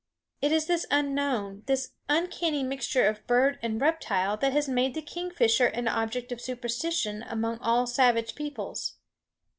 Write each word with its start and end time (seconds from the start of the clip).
It 0.41 0.51
is 0.51 0.65
this 0.65 0.87
unknown, 0.89 1.61
this 1.67 1.91
uncanny 2.09 2.63
mixture 2.63 3.07
of 3.07 3.27
bird 3.27 3.59
and 3.61 3.79
reptile 3.79 4.35
that 4.37 4.51
has 4.51 4.67
made 4.67 4.95
the 4.95 5.01
kingfisher 5.03 5.67
an 5.67 5.87
object 5.87 6.31
of 6.31 6.41
superstition 6.41 7.21
among 7.21 7.59
all 7.59 7.85
savage 7.85 8.33
peoples. 8.33 8.95